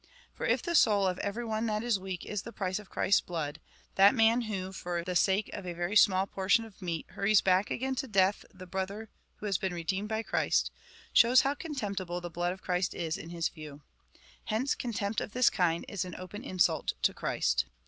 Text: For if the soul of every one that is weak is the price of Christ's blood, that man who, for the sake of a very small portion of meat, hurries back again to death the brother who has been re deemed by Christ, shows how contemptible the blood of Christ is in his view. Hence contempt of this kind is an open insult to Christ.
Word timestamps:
For 0.33 0.47
if 0.47 0.63
the 0.63 0.73
soul 0.73 1.05
of 1.05 1.19
every 1.19 1.45
one 1.45 1.67
that 1.67 1.83
is 1.83 1.99
weak 1.99 2.25
is 2.25 2.41
the 2.41 2.51
price 2.51 2.79
of 2.79 2.89
Christ's 2.89 3.21
blood, 3.21 3.59
that 3.97 4.15
man 4.15 4.41
who, 4.41 4.71
for 4.71 5.03
the 5.03 5.15
sake 5.15 5.51
of 5.53 5.63
a 5.63 5.73
very 5.75 5.95
small 5.95 6.25
portion 6.25 6.65
of 6.65 6.81
meat, 6.81 7.05
hurries 7.09 7.39
back 7.41 7.69
again 7.69 7.93
to 7.97 8.07
death 8.07 8.43
the 8.51 8.65
brother 8.65 9.09
who 9.35 9.45
has 9.45 9.59
been 9.59 9.75
re 9.75 9.83
deemed 9.83 10.09
by 10.09 10.23
Christ, 10.23 10.71
shows 11.13 11.41
how 11.41 11.53
contemptible 11.53 12.19
the 12.19 12.31
blood 12.31 12.51
of 12.51 12.63
Christ 12.63 12.95
is 12.95 13.15
in 13.15 13.29
his 13.29 13.49
view. 13.49 13.83
Hence 14.45 14.73
contempt 14.73 15.21
of 15.21 15.33
this 15.33 15.51
kind 15.51 15.85
is 15.87 16.03
an 16.03 16.15
open 16.15 16.43
insult 16.43 16.93
to 17.03 17.13
Christ. 17.13 17.65